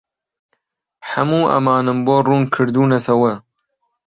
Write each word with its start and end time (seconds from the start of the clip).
هەموو 1.11 1.43
ئەمانەم 1.51 1.99
بۆ 2.05 2.15
ڕوون 2.25 2.43
کردوونەتەوە. 2.53 3.33